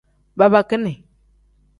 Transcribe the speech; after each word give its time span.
Babakini. 0.37 0.93